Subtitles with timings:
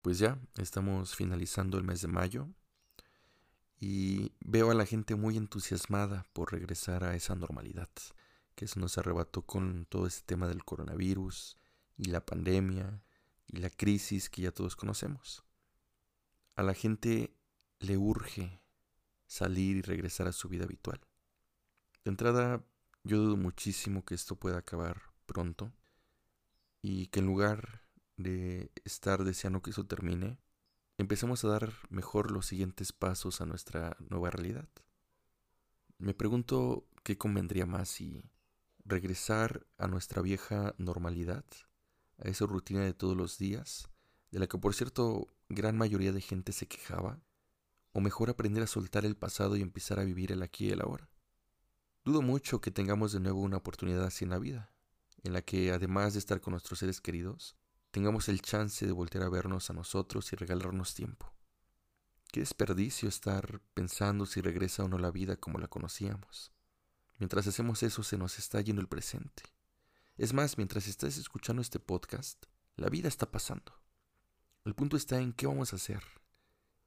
[0.00, 2.48] Pues ya, estamos finalizando el mes de mayo
[3.78, 7.90] y veo a la gente muy entusiasmada por regresar a esa normalidad
[8.54, 11.58] que se nos arrebató con todo este tema del coronavirus
[11.96, 13.02] y la pandemia
[13.46, 15.44] y la crisis que ya todos conocemos.
[16.56, 17.36] A la gente
[17.78, 18.62] le urge
[19.26, 21.00] salir y regresar a su vida habitual.
[22.04, 22.64] De entrada,
[23.04, 25.72] yo dudo muchísimo que esto pueda acabar pronto
[26.82, 27.82] y que en lugar
[28.16, 30.38] de estar deseando que eso termine,
[30.98, 34.68] empecemos a dar mejor los siguientes pasos a nuestra nueva realidad.
[35.98, 38.30] Me pregunto qué convendría más si
[38.84, 41.44] regresar a nuestra vieja normalidad,
[42.18, 43.88] a esa rutina de todos los días,
[44.30, 47.20] de la que por cierto gran mayoría de gente se quejaba,
[47.92, 50.80] o mejor aprender a soltar el pasado y empezar a vivir el aquí y el
[50.80, 51.08] ahora.
[52.04, 54.72] Dudo mucho que tengamos de nuevo una oportunidad así en la vida,
[55.22, 57.56] en la que además de estar con nuestros seres queridos,
[57.90, 61.32] tengamos el chance de volver a vernos a nosotros y regalarnos tiempo.
[62.32, 66.52] Qué desperdicio estar pensando si regresa o no la vida como la conocíamos.
[67.18, 69.42] Mientras hacemos eso se nos está yendo el presente.
[70.16, 72.46] Es más, mientras estás escuchando este podcast,
[72.76, 73.72] la vida está pasando.
[74.64, 76.02] El punto está en qué vamos a hacer.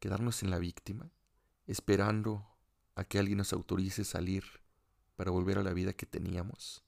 [0.00, 1.12] ¿Quedarnos en la víctima?
[1.66, 2.46] ¿Esperando
[2.94, 4.44] a que alguien nos autorice salir
[5.14, 6.87] para volver a la vida que teníamos?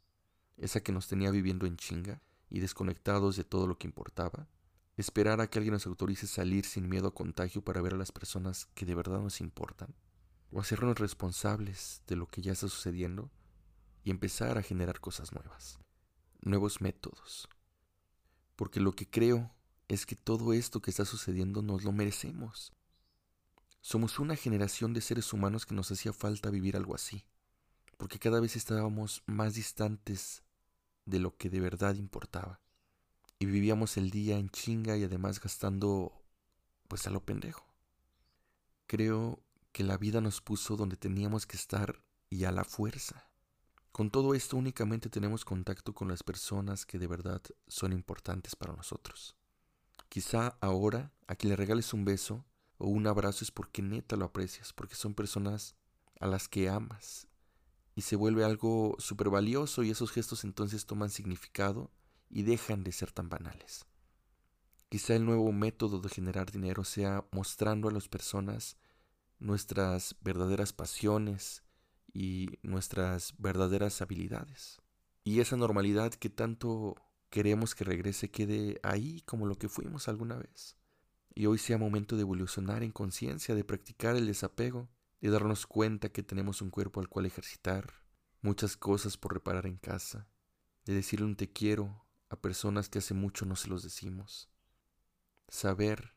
[0.61, 2.23] ¿Esa que nos tenía viviendo en chinga?
[2.51, 4.49] y desconectados de todo lo que importaba,
[4.97, 8.13] esperar a que alguien nos autorice salir sin miedo a contagio para ver a las
[8.13, 9.95] personas que de verdad nos importan,
[10.51, 13.31] o hacernos responsables de lo que ya está sucediendo
[14.03, 15.79] y empezar a generar cosas nuevas,
[16.43, 17.49] nuevos métodos.
[18.57, 19.55] Porque lo que creo
[19.87, 22.73] es que todo esto que está sucediendo nos lo merecemos.
[23.81, 27.25] Somos una generación de seres humanos que nos hacía falta vivir algo así,
[27.97, 30.43] porque cada vez estábamos más distantes
[31.05, 32.61] de lo que de verdad importaba.
[33.39, 36.13] Y vivíamos el día en chinga y además gastando
[36.89, 37.65] pues a lo pendejo.
[38.87, 39.43] Creo
[39.73, 43.31] que la vida nos puso donde teníamos que estar y a la fuerza.
[43.93, 48.75] Con todo esto únicamente tenemos contacto con las personas que de verdad son importantes para
[48.75, 49.37] nosotros.
[50.09, 52.45] Quizá ahora a quien le regales un beso
[52.79, 55.77] o un abrazo es porque neta lo aprecias, porque son personas
[56.19, 57.29] a las que amas
[57.95, 61.91] y se vuelve algo súper valioso y esos gestos entonces toman significado
[62.29, 63.87] y dejan de ser tan banales.
[64.89, 68.77] Quizá el nuevo método de generar dinero sea mostrando a las personas
[69.39, 71.63] nuestras verdaderas pasiones
[72.13, 74.81] y nuestras verdaderas habilidades.
[75.23, 76.97] Y esa normalidad que tanto
[77.31, 80.77] queremos que regrese quede ahí como lo que fuimos alguna vez.
[81.35, 84.89] Y hoy sea momento de evolucionar en conciencia, de practicar el desapego
[85.21, 87.93] de darnos cuenta que tenemos un cuerpo al cual ejercitar,
[88.43, 90.29] muchas cosas por reparar en casa,
[90.85, 94.49] de decirle un te quiero a personas que hace mucho no se los decimos,
[95.49, 96.15] saber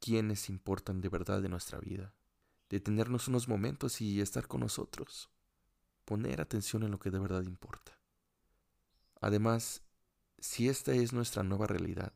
[0.00, 2.14] quiénes importan de verdad de nuestra vida,
[2.68, 5.30] detenernos unos momentos y estar con nosotros,
[6.04, 7.98] poner atención en lo que de verdad importa.
[9.20, 9.82] Además,
[10.38, 12.12] si esta es nuestra nueva realidad,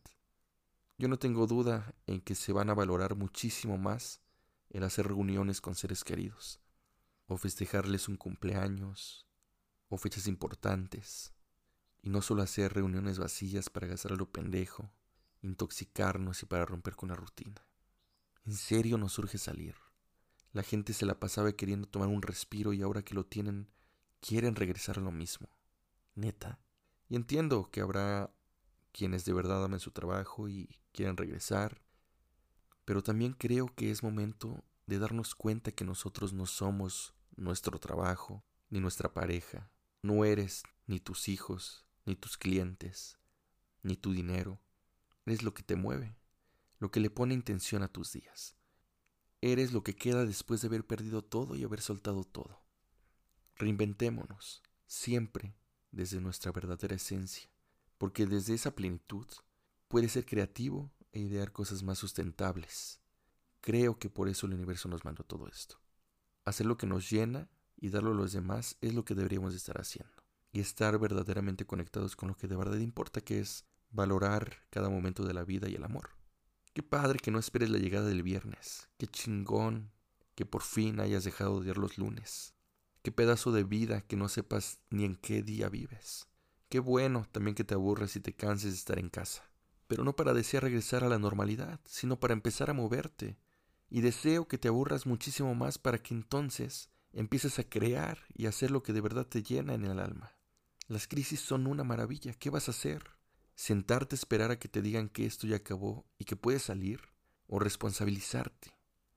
[0.98, 4.20] yo no tengo duda en que se van a valorar muchísimo más
[4.70, 6.60] el hacer reuniones con seres queridos,
[7.26, 9.26] o festejarles un cumpleaños,
[9.88, 11.32] o fechas importantes,
[12.03, 14.91] y no solo hacer reuniones vacías para gastar lo pendejo,
[15.42, 17.66] intoxicarnos y para romper con la rutina.
[18.47, 19.75] En serio nos urge salir.
[20.53, 23.70] La gente se la pasaba queriendo tomar un respiro y ahora que lo tienen,
[24.20, 25.48] quieren regresar a lo mismo.
[26.14, 26.58] Neta.
[27.08, 28.32] Y entiendo que habrá
[28.92, 31.82] quienes de verdad amen su trabajo y quieren regresar,
[32.90, 38.42] pero también creo que es momento de darnos cuenta que nosotros no somos nuestro trabajo,
[38.68, 39.70] ni nuestra pareja,
[40.02, 43.16] no eres ni tus hijos, ni tus clientes,
[43.84, 44.60] ni tu dinero.
[45.24, 46.16] Eres lo que te mueve,
[46.80, 48.56] lo que le pone intención a tus días.
[49.40, 52.60] Eres lo que queda después de haber perdido todo y haber soltado todo.
[53.54, 55.54] Reinventémonos, siempre
[55.92, 57.48] desde nuestra verdadera esencia,
[57.98, 59.28] porque desde esa plenitud
[59.86, 63.00] puedes ser creativo e idear cosas más sustentables.
[63.60, 65.80] Creo que por eso el universo nos mandó todo esto.
[66.44, 69.80] Hacer lo que nos llena y darlo a los demás es lo que deberíamos estar
[69.80, 70.12] haciendo.
[70.52, 75.24] Y estar verdaderamente conectados con lo que de verdad importa, que es valorar cada momento
[75.24, 76.10] de la vida y el amor.
[76.72, 78.88] Qué padre que no esperes la llegada del viernes.
[78.96, 79.92] Qué chingón
[80.34, 82.54] que por fin hayas dejado de odiar los lunes.
[83.02, 86.26] Qué pedazo de vida que no sepas ni en qué día vives.
[86.68, 89.50] Qué bueno también que te aburres y te canses de estar en casa
[89.90, 93.40] pero no para desear regresar a la normalidad, sino para empezar a moverte.
[93.88, 98.70] Y deseo que te aburras muchísimo más para que entonces empieces a crear y hacer
[98.70, 100.37] lo que de verdad te llena en el alma.
[100.87, 102.34] Las crisis son una maravilla.
[102.34, 103.02] ¿Qué vas a hacer?
[103.56, 107.00] sentarte a esperar a que te digan que esto ya acabó y que puedes salir,
[107.46, 108.72] o responsabilizarte.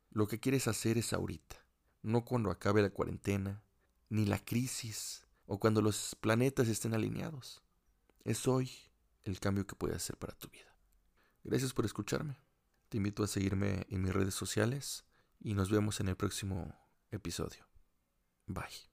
[0.10, 1.56] Lo que quieres hacer es ahorita,
[2.02, 3.64] no cuando acabe la cuarentena,
[4.10, 7.62] ni la crisis, o cuando los planetas estén alineados.
[8.26, 8.72] Es hoy
[9.24, 10.76] el cambio que puedes hacer para tu vida.
[11.44, 12.38] Gracias por escucharme.
[12.90, 15.06] Te invito a seguirme en mis redes sociales
[15.40, 16.74] y nos vemos en el próximo
[17.12, 17.68] episodio.
[18.48, 18.93] Bye.